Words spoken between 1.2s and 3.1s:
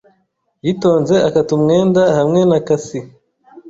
akata umwenda hamwe na kasi.